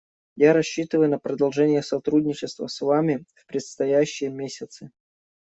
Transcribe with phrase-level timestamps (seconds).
[0.37, 4.89] Я рассчитываю на продолжение сотрудничества с Вами в предстоящие месяцы.